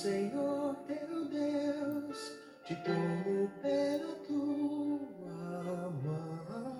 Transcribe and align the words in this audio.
Senhor 0.00 0.76
teu 0.86 1.24
Deus, 1.24 2.32
te 2.64 2.76
tomo 2.84 3.50
pela 3.60 4.14
tua 4.28 5.92
mão 6.04 6.78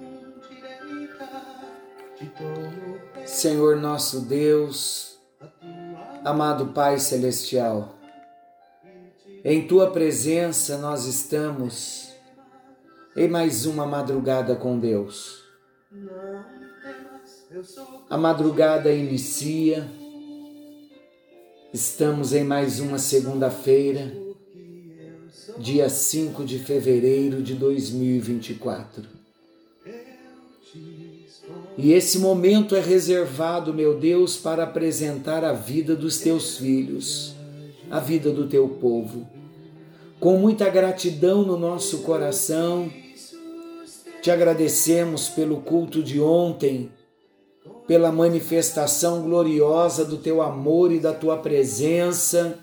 direita, 0.48 1.29
Senhor 3.27 3.77
nosso 3.77 4.20
Deus, 4.20 5.19
amado 6.25 6.69
Pai 6.69 7.01
Celestial, 7.01 7.96
em 9.45 9.66
tua 9.66 9.91
presença 9.91 10.79
nós 10.79 11.05
estamos 11.05 12.14
em 13.16 13.27
mais 13.29 13.66
uma 13.66 13.84
madrugada 13.84 14.55
com 14.55 14.78
Deus. 14.78 15.42
A 18.09 18.16
madrugada 18.16 18.92
inicia, 18.92 19.91
estamos 21.72 22.32
em 22.32 22.45
mais 22.45 22.80
uma 22.80 22.98
segunda-feira, 22.98 24.12
dia 25.58 25.88
5 25.88 26.44
de 26.44 26.58
fevereiro 26.58 27.42
de 27.42 27.54
2024. 27.54 29.04
E 31.77 31.92
esse 31.92 32.18
momento 32.18 32.74
é 32.74 32.80
reservado, 32.80 33.72
meu 33.74 33.98
Deus, 33.98 34.36
para 34.36 34.64
apresentar 34.64 35.44
a 35.44 35.52
vida 35.52 35.94
dos 35.94 36.18
teus 36.18 36.56
filhos, 36.56 37.34
a 37.91 38.00
vida 38.00 38.32
do 38.32 38.48
teu 38.48 38.69
povo. 38.69 39.28
Com 40.19 40.38
muita 40.38 40.69
gratidão 40.69 41.44
no 41.44 41.58
nosso 41.58 41.98
coração, 41.98 42.91
te 44.20 44.30
agradecemos 44.30 45.28
pelo 45.28 45.60
culto 45.60 46.03
de 46.03 46.20
ontem, 46.20 46.91
pela 47.89 48.12
manifestação 48.12 49.22
gloriosa 49.22 50.05
do 50.05 50.19
teu 50.19 50.42
amor 50.42 50.92
e 50.92 51.00
da 51.00 51.14
tua 51.14 51.39
presença 51.39 52.58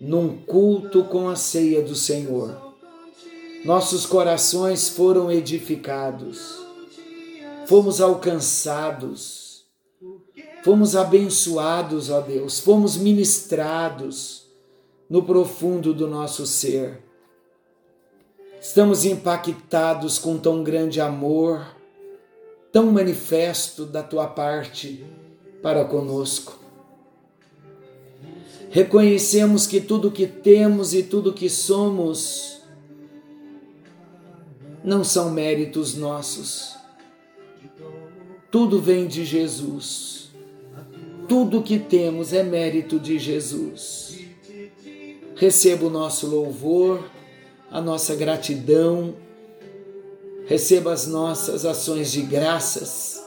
num 0.00 0.38
culto 0.38 1.04
com 1.04 1.28
a 1.28 1.36
ceia 1.36 1.82
do 1.82 1.94
Senhor. 1.94 2.56
Nossos 3.66 4.06
corações 4.06 4.88
foram 4.88 5.30
edificados, 5.30 6.58
fomos 7.66 8.00
alcançados, 8.00 9.66
fomos 10.64 10.96
abençoados, 10.96 12.08
ó 12.08 12.22
Deus, 12.22 12.58
fomos 12.58 12.96
ministrados 12.96 14.46
no 15.08 15.22
profundo 15.22 15.92
do 15.92 16.08
nosso 16.08 16.46
ser. 16.46 17.04
Estamos 18.58 19.04
impactados 19.04 20.18
com 20.18 20.38
tão 20.38 20.64
grande 20.64 20.98
amor, 20.98 21.78
tão 22.72 22.90
manifesto 22.92 23.84
da 23.84 24.02
tua 24.02 24.26
parte 24.26 25.04
para 25.62 25.84
conosco. 25.84 26.58
Reconhecemos 28.70 29.66
que 29.66 29.80
tudo 29.80 30.10
que 30.10 30.26
temos 30.26 30.94
e 30.94 31.02
tudo 31.02 31.32
que 31.32 31.50
somos 31.50 32.60
não 34.84 35.02
são 35.02 35.30
méritos 35.30 35.94
nossos. 35.96 36.76
Tudo 38.50 38.80
vem 38.80 39.06
de 39.06 39.24
Jesus. 39.24 40.30
Tudo 41.28 41.62
que 41.62 41.78
temos 41.78 42.32
é 42.32 42.42
mérito 42.42 42.98
de 42.98 43.18
Jesus. 43.18 44.18
Receba 45.36 45.86
o 45.86 45.90
nosso 45.90 46.26
louvor, 46.26 47.08
a 47.70 47.80
nossa 47.80 48.14
gratidão, 48.14 49.14
receba 50.50 50.92
as 50.92 51.06
nossas 51.06 51.64
ações 51.64 52.10
de 52.10 52.22
graças, 52.22 53.22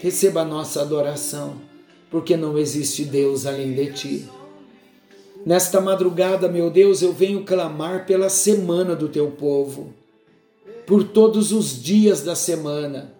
receba 0.00 0.40
a 0.40 0.44
nossa 0.44 0.80
adoração, 0.80 1.56
porque 2.10 2.34
não 2.34 2.56
existe 2.56 3.04
Deus 3.04 3.44
além 3.44 3.74
de 3.74 3.92
ti. 3.92 4.28
Nesta 5.44 5.82
madrugada, 5.82 6.48
meu 6.48 6.70
Deus, 6.70 7.02
eu 7.02 7.12
venho 7.12 7.44
clamar 7.44 8.06
pela 8.06 8.30
semana 8.30 8.96
do 8.96 9.06
teu 9.06 9.30
povo, 9.32 9.92
por 10.86 11.04
todos 11.04 11.52
os 11.52 11.78
dias 11.82 12.22
da 12.22 12.34
semana, 12.34 13.12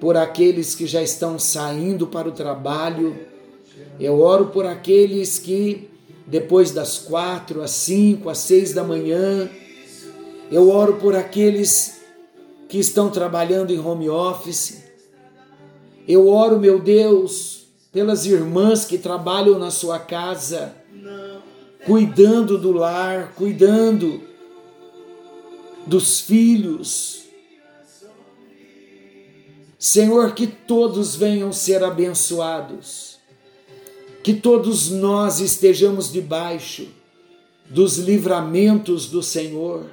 por 0.00 0.16
aqueles 0.16 0.74
que 0.74 0.86
já 0.86 1.02
estão 1.02 1.38
saindo 1.38 2.06
para 2.06 2.30
o 2.30 2.32
trabalho. 2.32 3.14
Eu 4.00 4.22
oro 4.22 4.46
por 4.46 4.64
aqueles 4.64 5.38
que, 5.38 5.86
depois 6.26 6.70
das 6.70 6.98
quatro, 6.98 7.60
às 7.60 7.72
cinco, 7.72 8.30
às 8.30 8.38
seis 8.38 8.72
da 8.72 8.82
manhã, 8.82 9.50
eu 10.50 10.70
oro 10.70 10.94
por 10.94 11.14
aqueles 11.14 12.00
que 12.72 12.78
estão 12.78 13.10
trabalhando 13.10 13.70
em 13.70 13.78
home 13.78 14.08
office. 14.08 14.82
Eu 16.08 16.26
oro, 16.26 16.58
meu 16.58 16.80
Deus, 16.80 17.66
pelas 17.92 18.24
irmãs 18.24 18.86
que 18.86 18.96
trabalham 18.96 19.58
na 19.58 19.70
sua 19.70 19.98
casa 19.98 20.74
cuidando 21.84 22.56
do 22.56 22.72
lar, 22.72 23.34
cuidando 23.34 24.22
dos 25.86 26.20
filhos. 26.20 27.24
Senhor, 29.78 30.32
que 30.32 30.46
todos 30.46 31.14
venham 31.14 31.52
ser 31.52 31.84
abençoados, 31.84 33.18
que 34.22 34.32
todos 34.32 34.90
nós 34.90 35.40
estejamos 35.40 36.10
debaixo 36.10 36.88
dos 37.68 37.98
livramentos 37.98 39.10
do 39.10 39.22
Senhor, 39.22 39.84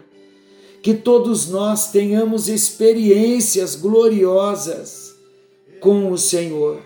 que 0.82 0.94
todos 0.94 1.48
nós 1.48 1.92
tenhamos 1.92 2.48
experiências 2.48 3.76
gloriosas 3.76 5.14
com 5.80 6.12
o 6.12 6.18
Senhor, 6.18 6.82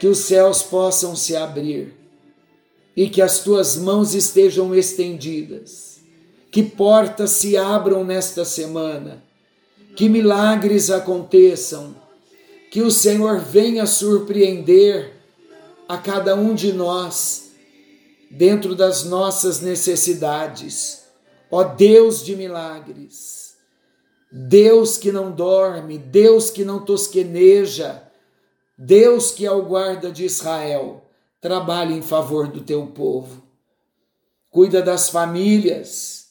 que 0.00 0.06
os 0.06 0.18
céus 0.18 0.62
possam 0.62 1.14
se 1.14 1.36
abrir 1.36 1.94
e 2.96 3.08
que 3.08 3.22
as 3.22 3.40
tuas 3.40 3.76
mãos 3.76 4.14
estejam 4.14 4.74
estendidas, 4.74 6.00
que 6.50 6.62
portas 6.62 7.30
se 7.30 7.56
abram 7.56 8.04
nesta 8.04 8.44
semana, 8.44 9.22
que 9.96 10.08
milagres 10.08 10.90
aconteçam, 10.90 11.94
que 12.70 12.82
o 12.82 12.90
Senhor 12.90 13.38
venha 13.38 13.86
surpreender 13.86 15.12
a 15.88 15.98
cada 15.98 16.34
um 16.34 16.54
de 16.54 16.72
nós 16.72 17.52
dentro 18.30 18.74
das 18.74 19.04
nossas 19.04 19.60
necessidades. 19.60 21.01
Ó 21.54 21.62
Deus 21.62 22.24
de 22.24 22.34
milagres, 22.34 23.58
Deus 24.32 24.96
que 24.96 25.12
não 25.12 25.30
dorme, 25.30 25.98
Deus 25.98 26.48
que 26.48 26.64
não 26.64 26.82
tosqueneja, 26.82 28.10
Deus 28.78 29.30
que 29.30 29.44
é 29.44 29.52
o 29.52 29.62
guarda 29.62 30.10
de 30.10 30.24
Israel 30.24 31.04
trabalhe 31.42 31.94
em 31.94 32.00
favor 32.00 32.48
do 32.48 32.62
teu 32.62 32.86
povo. 32.86 33.42
Cuida 34.48 34.80
das 34.80 35.10
famílias, 35.10 36.28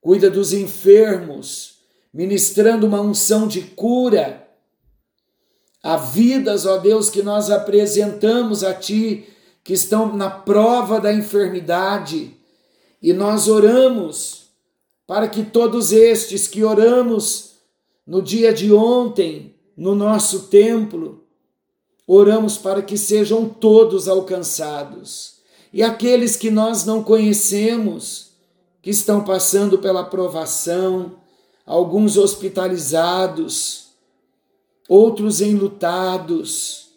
cuida 0.00 0.30
dos 0.30 0.52
enfermos, 0.52 1.80
ministrando 2.14 2.86
uma 2.86 3.00
unção 3.00 3.48
de 3.48 3.62
cura. 3.62 4.46
Há 5.82 5.96
vidas, 5.96 6.64
ó 6.64 6.76
Deus, 6.76 7.10
que 7.10 7.22
nós 7.24 7.50
apresentamos 7.50 8.62
a 8.62 8.72
Ti, 8.72 9.26
que 9.64 9.72
estão 9.72 10.16
na 10.16 10.30
prova 10.30 11.00
da 11.00 11.12
enfermidade, 11.12 12.36
e 13.02 13.12
nós 13.12 13.48
oramos 13.48 14.39
para 15.10 15.28
que 15.28 15.42
todos 15.42 15.90
estes 15.90 16.46
que 16.46 16.62
oramos 16.62 17.54
no 18.06 18.22
dia 18.22 18.54
de 18.54 18.72
ontem, 18.72 19.56
no 19.76 19.92
nosso 19.92 20.42
templo, 20.42 21.24
oramos 22.06 22.56
para 22.56 22.80
que 22.80 22.96
sejam 22.96 23.48
todos 23.48 24.06
alcançados. 24.06 25.38
E 25.72 25.82
aqueles 25.82 26.36
que 26.36 26.48
nós 26.48 26.84
não 26.84 27.02
conhecemos, 27.02 28.34
que 28.80 28.90
estão 28.90 29.24
passando 29.24 29.80
pela 29.80 30.04
provação, 30.04 31.16
alguns 31.66 32.16
hospitalizados, 32.16 33.88
outros 34.88 35.40
enlutados. 35.40 36.90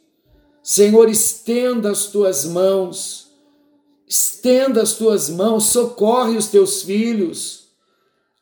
Senhor, 0.62 1.10
estenda 1.10 1.90
as 1.90 2.06
tuas 2.06 2.46
mãos, 2.46 3.32
estenda 4.08 4.84
as 4.84 4.94
tuas 4.94 5.32
mãos, 5.32 5.64
socorre 5.64 6.38
os 6.38 6.46
teus 6.46 6.84
filhos, 6.84 7.63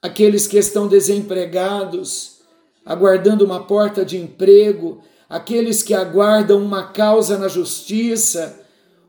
aqueles 0.01 0.47
que 0.47 0.57
estão 0.57 0.87
desempregados, 0.87 2.39
aguardando 2.85 3.45
uma 3.45 3.63
porta 3.63 4.03
de 4.03 4.17
emprego, 4.17 5.01
aqueles 5.29 5.83
que 5.83 5.93
aguardam 5.93 6.61
uma 6.61 6.91
causa 6.91 7.37
na 7.37 7.47
justiça, 7.47 8.59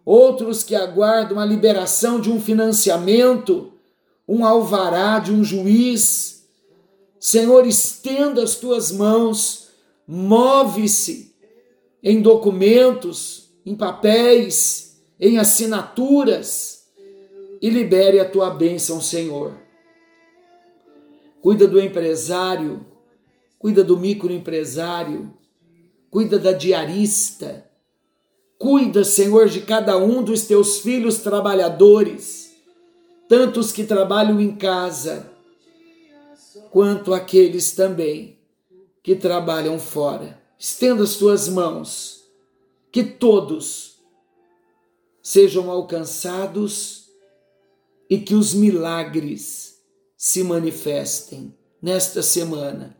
outros 0.04 0.62
que 0.62 0.74
aguardam 0.74 1.38
a 1.38 1.44
liberação 1.44 2.20
de 2.20 2.30
um 2.30 2.40
financiamento, 2.40 3.72
um 4.28 4.44
alvará 4.44 5.18
de 5.18 5.32
um 5.32 5.42
juiz. 5.42 6.46
Senhor, 7.18 7.66
estenda 7.66 8.42
as 8.42 8.56
tuas 8.56 8.92
mãos, 8.92 9.68
move-se 10.06 11.34
em 12.02 12.20
documentos, 12.20 13.50
em 13.64 13.74
papéis, 13.74 15.00
em 15.18 15.38
assinaturas 15.38 16.82
e 17.60 17.70
libere 17.70 18.18
a 18.18 18.28
tua 18.28 18.50
bênção, 18.50 19.00
Senhor. 19.00 19.61
Cuida 21.42 21.68
do 21.68 21.78
empresário, 21.78 22.86
cuida 23.58 23.84
do 23.84 23.98
microempresário, 23.98 25.34
cuida 26.10 26.38
da 26.38 26.52
diarista, 26.52 27.70
Cuida, 28.62 29.02
Senhor, 29.02 29.48
de 29.48 29.62
cada 29.62 29.96
um 29.96 30.22
dos 30.22 30.42
teus 30.42 30.78
filhos 30.78 31.18
trabalhadores, 31.18 32.54
tanto 33.28 33.58
os 33.58 33.72
que 33.72 33.82
trabalham 33.82 34.40
em 34.40 34.54
casa, 34.54 35.28
quanto 36.70 37.12
aqueles 37.12 37.72
também 37.72 38.38
que 39.02 39.16
trabalham 39.16 39.80
fora. 39.80 40.40
Estenda 40.56 41.02
as 41.02 41.16
tuas 41.16 41.48
mãos, 41.48 42.22
que 42.92 43.02
todos 43.02 43.96
sejam 45.20 45.68
alcançados 45.68 47.08
e 48.08 48.16
que 48.16 48.36
os 48.36 48.54
milagres 48.54 49.81
se 50.24 50.44
manifestem 50.44 51.52
nesta 51.82 52.22
semana. 52.22 52.96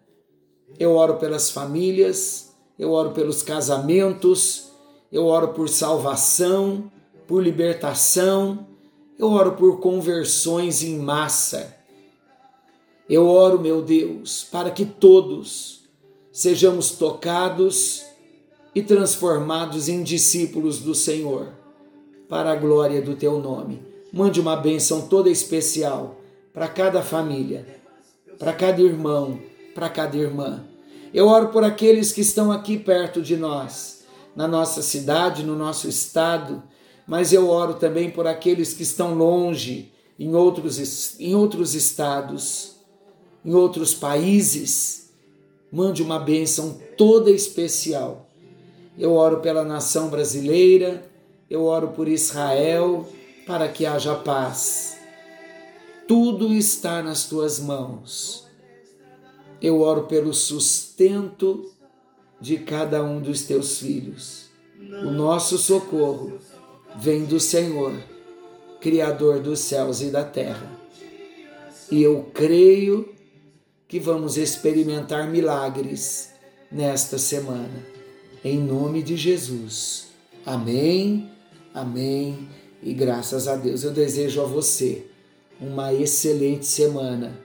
Eu 0.76 0.96
oro 0.96 1.19
pelas 1.19 1.52
famílias, 1.52 2.52
eu 2.76 2.90
oro 2.90 3.12
pelos 3.12 3.44
casamentos, 3.44 4.72
eu 5.12 5.26
oro 5.26 5.50
por 5.50 5.69
salvação, 5.69 6.90
por 7.28 7.40
libertação, 7.40 8.66
eu 9.16 9.28
oro 9.28 9.52
por 9.52 9.78
conversões 9.78 10.82
em 10.82 10.98
massa. 10.98 11.76
Eu 13.08 13.28
oro, 13.28 13.60
meu 13.60 13.82
Deus, 13.82 14.42
para 14.50 14.72
que 14.72 14.84
todos 14.84 15.82
sejamos 16.32 16.90
tocados 16.90 18.02
e 18.75 18.82
transformados 18.82 19.88
em 19.88 20.02
discípulos 20.02 20.80
do 20.80 20.92
Senhor, 20.92 21.52
para 22.28 22.50
a 22.50 22.56
glória 22.56 23.00
do 23.00 23.14
teu 23.14 23.38
nome. 23.38 23.80
Mande 24.12 24.40
uma 24.40 24.56
bênção 24.56 25.02
toda 25.02 25.30
especial 25.30 26.16
para 26.52 26.69
cada 26.69 27.02
família, 27.02 27.66
para 28.38 28.52
cada 28.52 28.81
irmão, 28.81 29.40
para 29.75 29.88
cada 29.88 30.16
irmã. 30.16 30.64
Eu 31.12 31.28
oro 31.28 31.49
por 31.49 31.64
aqueles 31.64 32.12
que 32.12 32.20
estão 32.20 32.50
aqui 32.52 32.78
perto 32.78 33.22
de 33.22 33.37
nós, 33.37 34.04
na 34.34 34.46
nossa 34.46 34.82
cidade, 34.82 35.43
no 35.43 35.56
nosso 35.56 35.88
estado, 35.88 36.62
mas 37.06 37.32
eu 37.32 37.49
oro 37.49 37.75
também 37.75 38.10
por 38.10 38.26
aqueles 38.26 38.72
que 38.72 38.82
estão 38.82 39.14
longe, 39.14 39.93
em 40.19 40.34
outros, 40.34 41.19
em 41.19 41.34
outros 41.34 41.75
estados, 41.75 42.76
em 43.44 43.54
outros 43.54 43.94
países. 43.94 45.10
Mande 45.70 46.02
uma 46.02 46.19
bênção 46.19 46.78
toda 46.96 47.31
especial. 47.31 48.28
Eu 48.99 49.14
oro 49.14 49.40
pela 49.40 49.64
nação 49.64 50.08
brasileira, 50.08 51.02
eu 51.49 51.64
oro 51.64 51.88
por 51.88 52.08
Israel, 52.08 53.06
para 53.46 53.69
que 53.69 53.84
haja 53.84 54.14
paz. 54.14 54.91
Tudo 56.14 56.53
está 56.53 57.03
nas 57.03 57.25
tuas 57.25 57.59
mãos. 57.59 58.47
Eu 59.62 59.81
oro 59.81 60.03
pelo 60.03 60.35
sustento 60.35 61.73
de 62.38 62.59
cada 62.59 63.03
um 63.03 63.19
dos 63.19 63.44
teus 63.44 63.79
filhos. 63.79 64.50
O 65.06 65.11
nosso 65.11 65.56
socorro 65.56 66.38
vem 66.99 67.25
do 67.25 67.41
Senhor, 67.41 67.94
Criador 68.79 69.41
dos 69.41 69.61
céus 69.61 70.03
e 70.03 70.11
da 70.11 70.23
terra. 70.23 70.70
E 71.91 72.03
eu 72.03 72.31
creio 72.35 73.14
que 73.88 73.99
vamos 73.99 74.37
experimentar 74.37 75.31
milagres 75.31 76.29
nesta 76.70 77.17
semana. 77.17 77.87
Em 78.44 78.59
nome 78.59 79.03
de 79.03 79.17
Jesus. 79.17 80.09
Amém, 80.44 81.31
amém 81.73 82.50
e 82.82 82.93
graças 82.93 83.49
a 83.49 83.56
Deus. 83.56 83.82
Eu 83.82 83.93
desejo 83.93 84.43
a 84.43 84.44
você 84.44 85.06
uma 85.62 85.94
excelente 85.94 86.67
semana. 86.67 87.38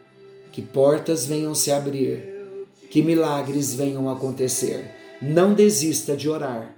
Que 0.52 0.62
portas 0.62 1.26
venham 1.26 1.54
se 1.54 1.72
abrir, 1.72 2.66
que 2.90 3.04
milagres 3.04 3.76
venham 3.76 4.10
acontecer. 4.10 4.92
Não 5.22 5.54
desista 5.54 6.18
de 6.18 6.28
orar, 6.28 6.76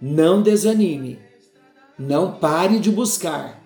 não 0.00 0.42
desanime, 0.42 1.18
não 1.98 2.32
pare 2.32 2.78
de 2.78 2.90
buscar. 2.90 3.62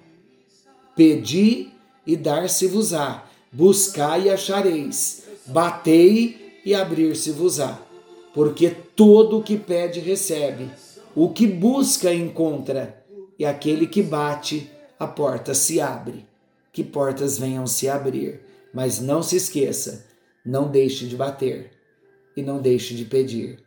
Pedi 0.95 1.71
e 2.07 2.17
dar-se-vos-á, 2.17 3.29
buscai 3.53 4.27
e 4.27 4.31
achareis 4.31 5.27
batei 5.47 6.61
e 6.65 6.75
abrir-se-vos-á. 6.75 7.79
Porque 8.35 8.71
todo 8.71 9.39
o 9.39 9.43
que 9.43 9.57
pede 9.57 10.01
recebe, 10.01 10.71
o 11.15 11.31
que 11.31 11.47
busca 11.47 12.13
encontra, 12.13 13.03
e 13.39 13.45
aquele 13.45 13.87
que 13.87 14.03
bate, 14.03 14.71
a 14.99 15.07
porta 15.07 15.55
se 15.55 15.81
abre. 15.81 16.27
Que 16.77 16.85
portas 16.85 17.39
venham 17.39 17.67
se 17.67 17.89
abrir, 17.89 18.43
mas 18.71 19.01
não 19.01 19.23
se 19.23 19.37
esqueça, 19.37 20.07
não 20.45 20.71
deixe 20.71 21.07
de 21.07 21.17
bater 21.17 21.73
e 22.37 22.43
não 22.43 22.61
deixe 22.61 22.95
de 22.95 23.07
pedir. 23.07 23.65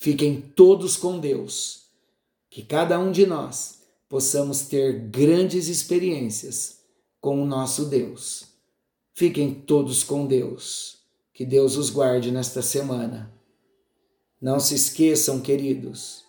Fiquem 0.00 0.40
todos 0.40 0.96
com 0.96 1.20
Deus, 1.20 1.82
que 2.48 2.62
cada 2.62 2.98
um 2.98 3.12
de 3.12 3.26
nós 3.26 3.82
possamos 4.08 4.62
ter 4.62 4.98
grandes 5.10 5.68
experiências 5.68 6.78
com 7.20 7.42
o 7.42 7.46
nosso 7.46 7.84
Deus 7.84 8.54
Fiquem 9.16 9.54
todos 9.54 10.02
com 10.02 10.26
Deus. 10.26 10.98
Que 11.32 11.46
Deus 11.46 11.76
os 11.76 11.88
guarde 11.88 12.32
nesta 12.32 12.60
semana. 12.60 13.32
Não 14.40 14.58
se 14.58 14.74
esqueçam, 14.74 15.40
queridos, 15.40 16.24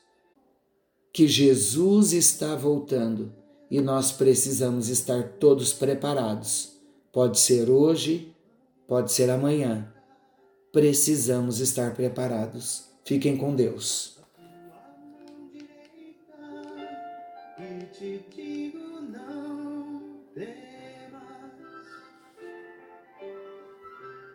que 1.12 1.28
Jesus 1.28 2.14
está 2.14 2.56
voltando 2.56 3.34
e 3.70 3.82
nós 3.82 4.12
precisamos 4.12 4.90
estar 4.90 5.24
todos 5.40 5.74
preparados. 5.74 6.74
Pode 7.12 7.40
ser 7.40 7.70
hoje, 7.70 8.36
pode 8.88 9.12
ser 9.12 9.30
amanhã. 9.30 9.92
Precisamos 10.72 11.60
estar 11.60 11.94
preparados. 11.96 12.86
Fiquem 13.04 13.38
com 13.38 13.56
Deus. 13.56 14.16
Te 17.98 18.20
digo 18.36 19.00
não 19.10 20.20